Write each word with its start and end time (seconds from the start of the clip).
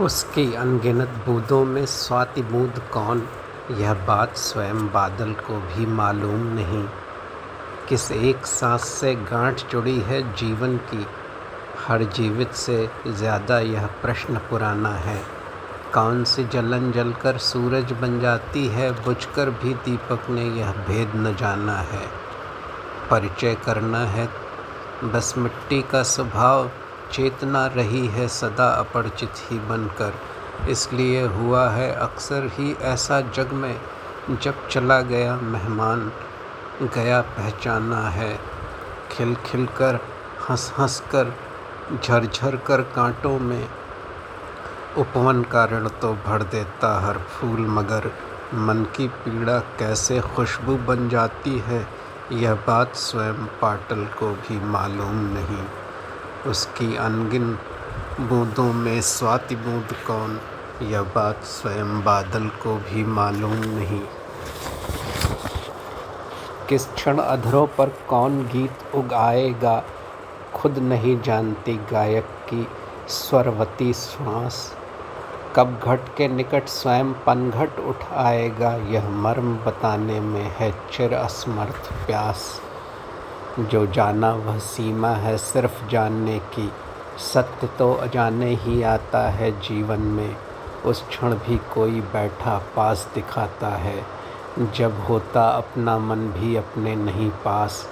उसकी 0.00 0.54
अनगिनत 0.54 1.08
बूँदों 1.08 1.64
में 1.64 1.86
स्वाति 1.86 2.42
बूँद 2.42 2.82
कौन? 2.92 3.28
यह 3.70 3.94
बात 3.94 4.36
स्वयं 4.36 4.86
बादल 4.92 5.32
को 5.32 5.60
भी 5.60 5.86
मालूम 5.86 6.46
नहीं। 6.54 6.84
किस 7.88 8.12
एक 8.12 8.46
सांस 8.46 8.84
से 8.84 9.14
गांठ 9.14 9.70
जुड़ी 9.70 10.00
है 10.00 10.34
जीवन 10.34 10.76
की? 10.76 11.06
हर 11.86 12.02
जीवित 12.02 12.52
से 12.52 12.90
ज़्यादा 13.06 13.58
यह 13.58 13.86
प्रश्न 13.86 14.36
पुराना 14.36 14.94
है। 14.94 15.22
कौन 15.94 16.24
सी 16.24 16.44
जलन 16.44 16.92
जलकर 16.92 17.38
सूरज 17.38 17.92
बन 17.92 18.20
जाती 18.20 18.66
है? 18.66 19.04
बुझकर 19.04 19.50
भी 19.50 19.74
दीपक 19.74 20.30
ने 20.30 20.44
यह 20.44 20.72
भेद 20.72 21.12
न 21.16 21.36
जाना 21.36 21.76
है। 21.76 22.06
परिचय 23.10 23.54
करना 23.54 23.98
है। 23.98 24.28
बस 25.04 25.34
मिट्टी 25.38 25.82
का 25.82 26.02
स्वभाव 26.02 26.70
चेतना 27.12 27.66
रही 27.66 28.06
है 28.06 28.28
सदा 28.28 28.68
अपरिचित 28.70 29.42
ही 29.48 29.58
बनकर। 29.58 30.12
इसलिए 30.68 31.22
हुआ 31.26 31.68
है 31.70 31.90
अक्सर 31.92 32.50
ही 32.52 32.72
ऐसा 32.84 33.20
जग 33.20 33.52
में, 33.52 33.80
जब 34.42 34.68
चला 34.68 35.00
गया 35.00 35.36
मेहमान, 35.36 36.10
गया 36.84 37.20
पहचाना 37.20 38.00
है। 38.08 38.38
खिल 39.12 39.34
खिल 39.46 39.66
कर, 39.78 39.98
हंस 40.48 40.72
हंस 40.78 41.02
कर 41.14 41.34
झरझर 42.04 42.56
कर 42.56 42.80
कांटों 42.94 43.38
में, 43.38 43.68
उपवन 44.98 45.42
का 45.42 45.64
ऋण 45.64 45.88
तो 45.88 46.12
भर 46.26 46.42
देता 46.42 46.98
हर 47.00 47.18
फूल, 47.18 47.60
मगर 47.68 48.10
मन 48.54 48.84
की 48.96 49.08
पीड़ा 49.08 49.58
कैसे 49.78 50.20
खुशबू 50.20 50.74
बन 50.86 51.08
जाती 51.08 51.58
है, 51.58 51.86
यह 52.32 52.54
बात 52.66 52.94
स्वयं 52.94 53.44
पाटल 53.60 54.04
को 54.18 54.30
भी 54.32 54.60
मालूम 54.64 55.16
नहीं। 55.34 55.64
उसकी 56.46 56.96
अनगिन 56.96 57.58
बूंदों 58.20 58.72
में 58.72 59.00
स्वाति 59.00 59.56
बूँद 59.56 59.92
कौन? 60.06 60.40
यह 60.82 61.02
बात 61.02 61.44
स्वयं 61.44 62.04
बादल 62.04 62.48
को 62.48 62.76
भी 62.76 63.04
मालूम 63.04 63.52
नहीं। 63.52 64.00
किस 66.68 66.86
क्षण 66.86 67.18
अधरों 67.18 67.66
पर 67.66 67.88
कौन 68.08 68.42
गीत 68.42 68.94
उगाएगा, 68.94 69.84
खुद 70.54 70.78
नहीं 70.78 71.20
जानती 71.22 71.74
गायक 71.74 72.24
की 72.24 72.68
स्वरवती 73.08 73.92
श्वास। 73.92 74.74
कब 75.56 75.80
घट 75.84 76.00
के 76.16 76.28
निकट 76.28 76.68
स्वयं 76.68 77.12
पनघट 77.12 77.80
उठ 77.80 77.96
आएगा, 78.12 78.76
यह 78.76 79.08
मर्म 79.08 79.56
बताने 79.56 80.20
में 80.20 80.56
है 80.58 80.72
चिर 80.72 81.14
असमर्थ 81.14 82.06
प्यास। 82.06 82.60
जो 83.58 83.86
जाना 83.86 84.34
वह 84.34 84.58
सीमा 84.58 85.08
है 85.08 85.38
सिर्फ़ 85.38 85.88
जानने 85.88 86.38
की। 86.38 86.72
सत्य 87.18 87.66
तो 87.66 87.94
अजाने 87.94 88.54
ही 88.54 88.82
आता 88.82 89.28
है 89.28 89.60
जीवन 89.60 90.00
में। 90.00 90.36
उस 90.86 91.08
क्षण 91.08 91.34
भी 91.34 91.56
कोई 91.58 92.00
बैठा 92.00 92.62
पास 92.76 93.08
दिखाता 93.14 93.68
है। 93.68 94.06
जब 94.76 95.00
होता 95.08 95.48
अपना 95.48 95.98
मन 95.98 96.16
भी 96.16 96.56
अपने 96.56 96.96
नहीं 96.96 97.30
पास। 97.30 97.88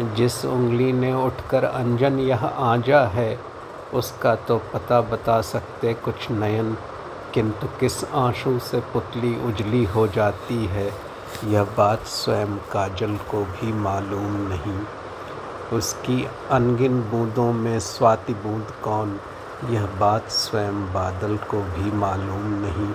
जिस 0.00 0.44
उंगली 0.44 0.92
ने 0.92 1.14
उठकर 1.14 1.64
अंजन 1.64 2.18
यह 2.18 2.44
आजा 2.44 3.02
है, 3.02 3.40
उसका 3.94 4.34
तो 4.34 4.58
पता 4.58 5.00
बता 5.00 5.40
सकते 5.40 5.94
कुछ 5.94 6.30
नयन। 6.30 6.76
किंतु 7.34 7.66
किस 7.80 8.04
आँसू 8.04 8.58
से 8.58 8.80
पुतली 8.80 9.46
उजली 9.46 9.84
हो 9.84 10.08
जाती 10.08 10.66
है। 10.66 11.13
यह 11.44 11.62
बात 11.64 12.04
स्वयं 12.04 12.56
काजल 12.56 13.16
को 13.16 13.44
भी 13.44 13.72
मालूम 13.72 14.32
नहीं। 14.36 14.80
उसकी 15.78 16.28
अनगिन 16.50 17.02
बूँदों 17.02 17.52
में 17.52 17.80
स्वाति 17.80 18.34
बूंद 18.34 18.72
कौन? 18.84 19.20
यह 19.70 19.86
बात 19.86 20.28
स्वयं 20.28 20.92
बादल 20.92 21.36
को 21.36 21.62
भी 21.62 21.92
मालूम 21.92 22.46
नहीं। 22.46 22.92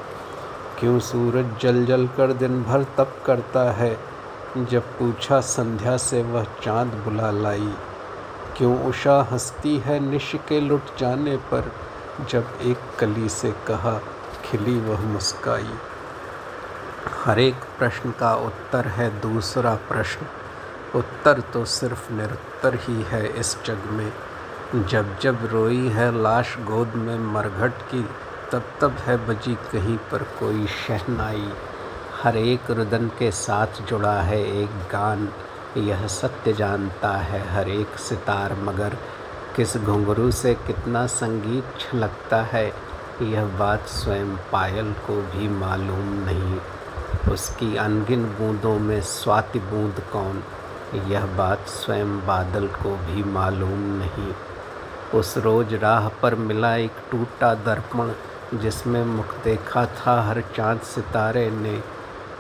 क्यों 0.80 1.00
सूरज 1.00 1.62
जल 1.62 1.86
जल 1.86 2.08
कर 2.08 2.34
दिन 2.34 2.64
भर 2.64 2.84
तप 2.84 3.24
करता 3.26 3.72
है? 3.72 4.00
जब 4.58 4.82
पूछा 4.82 5.42
संध्या 5.42 5.98
से 5.98 6.24
वह 6.24 6.44
चाँद 6.44 6.94
बुला 6.94 7.32
लाई। 7.32 7.74
क्यों 8.58 8.84
उषा 8.84 9.28
हंसती 9.32 9.78
है 9.78 10.00
निश 10.00 10.32
के 10.48 10.60
लुट 10.60 10.84
जाने 11.00 11.38
पर? 11.38 11.72
जब 12.30 12.48
एक 12.62 12.78
कली 13.00 13.30
से 13.30 13.52
कहा, 13.52 14.02
खिली 14.46 14.80
वह 14.80 15.00
मुस्काई। 15.00 15.70
हर 17.08 17.40
एक 17.40 17.56
प्रश्न 17.56 18.12
का 18.12 18.36
उत्तर 18.36 18.88
है 18.88 19.22
दूसरा 19.22 19.76
प्रश्न। 19.76 20.26
उत्तर 20.98 21.40
तो 21.40 21.66
सिर्फ़ 21.66 22.14
निरुत्तर 22.14 22.76
ही 22.76 23.02
है 23.02 23.28
इस 23.28 23.58
जग 23.66 23.80
में। 23.90 24.14
जब 24.88 25.20
जब 25.20 25.50
रोई 25.52 25.88
है 25.88 26.22
लाश 26.22 26.58
गोद 26.60 26.88
में 26.88 27.20
मरघट 27.20 27.72
की, 27.72 28.10
तब 28.52 28.64
तब 28.82 28.92
है 28.92 29.28
बजी 29.28 29.56
कहीं 29.56 29.98
पर 29.98 30.24
कोई 30.24 30.68
शहनाई। 30.68 31.54
हर 32.24 32.38
एक 32.38 32.72
रुदन 32.72 33.08
के 33.08 33.32
साथ 33.32 33.68
जुड़ा 33.68 34.22
है 34.22 34.64
एक 34.64 34.70
गान, 34.70 35.30
यह 35.78 36.08
सत्य 36.08 36.54
जानता 36.54 37.10
है 37.10 37.54
हर 37.54 37.70
एक 37.70 37.88
सितार। 37.88 38.54
मगर 38.54 38.98
किस 39.56 39.78
घुंघरू 39.78 40.32
से 40.32 40.54
कितना 40.54 41.08
संगीत 41.08 41.66
छलकता 41.80 42.42
है, 42.42 42.74
यह 43.22 43.46
बात 43.46 43.86
स्वयं 43.88 44.36
पायल 44.36 44.94
को 44.94 45.22
भी 45.22 45.50
मालूम 45.50 46.26
नहीं। 46.26 46.60
उसकी 47.32 47.76
अनगिन 47.78 48.24
बूंदों 48.38 48.78
में 48.80 49.02
स्वाति 49.02 49.60
बूँद 49.60 50.00
कौन? 50.12 50.44
यह 51.10 51.26
बात 51.38 51.68
स्वयं 51.68 52.18
बादल 52.28 52.68
को 52.76 52.96
भी 52.98 53.24
मालूम 53.24 53.80
नहीं। 53.98 54.34
उस 55.20 55.38
रोज 55.38 55.74
राह 55.74 56.08
पर 56.22 56.36
मिला 56.36 56.76
एक 56.76 56.92
टूटा 57.12 57.54
दर्पण, 57.66 58.12
जिसमें 58.60 59.04
मुख 59.06 59.36
देखा 59.44 59.86
था 59.86 60.22
हर 60.22 60.42
चाँद 60.56 60.80
सितारे 60.86 61.50
ने। 61.52 61.78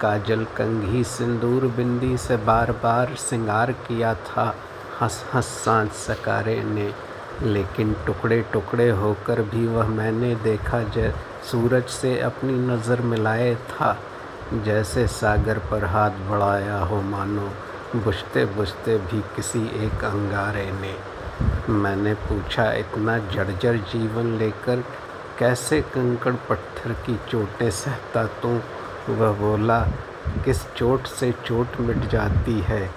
काजल 0.01 0.43
कंघी 0.57 1.03
सिंदूर 1.03 1.67
बिंदी 1.67 2.17
से 2.17 2.37
बार 2.43 2.71
बार 2.83 3.15
सिंगार 3.19 3.71
किया 3.87 4.13
था 4.25 4.53
हंस 5.01 5.23
हंस 5.33 5.45
साँझ 5.65 5.89
सकारे 5.97 6.61
ने। 6.63 6.91
लेकिन 7.43 7.95
टुकड़े 8.05 8.41
टुकड़े 8.53 8.89
होकर 8.89 9.41
भी 9.41 9.67
वह 9.67 9.87
मैंने 9.87 10.35
देखा 10.35 10.83
जय 10.83 11.13
सूरज 11.51 11.83
से 11.91 12.19
अपनी 12.19 12.53
नज़र 12.67 13.01
मिलाए 13.01 13.55
था। 13.55 13.97
जैसे 14.53 15.07
सागर 15.07 15.57
पर 15.57 15.85
हाथ 15.85 16.09
बढ़ाया 16.09 16.77
हो 16.79 17.01
मानो, 17.01 17.49
बुझते 17.95 18.45
बुझते 18.45 18.97
भी 18.97 19.21
किसी 19.21 19.59
एक 19.85 20.03
अंगारे 20.03 20.71
ने। 20.71 20.95
मैंने 21.73 22.13
पूछा, 22.13 22.71
इतना 22.71 23.17
जर्जर 23.17 23.77
जीवन 23.77 24.25
लेकर 24.25 24.83
कैसे 25.39 25.81
कंकड़ 25.81 26.33
पत्थर 26.33 26.91
की 26.91 27.19
चोटें 27.29 27.71
सहता 27.71 28.23
तू? 28.23 28.59
वह 29.13 29.31
बोला, 29.31 29.79
किस 30.45 30.73
चोट 30.73 31.05
से 31.05 31.31
चोट 31.45 31.79
मिट 31.79 31.97
जाती 31.97 32.59
है, 32.59 32.89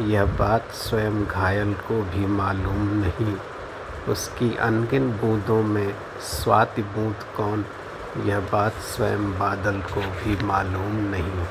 यह 0.00 0.24
बात 0.24 0.70
स्वयं 0.72 1.26
घायल 1.26 1.74
को 1.74 2.02
भी 2.02 2.26
मालूम 2.26 2.88
नहीं। 2.88 3.36
उसकी 4.08 4.56
अनगिन 4.56 5.10
बूँदों 5.12 5.62
में 5.62 5.94
स्वाति 6.20 6.82
बूंद 6.82 7.16
कौन 7.36 7.64
यह 8.18 8.40
बात 8.52 8.72
स्वयं 8.84 9.30
बादल 9.32 9.80
को 9.92 10.00
भी 10.00 10.36
मालूम 10.44 10.96
नहीं 11.10 11.44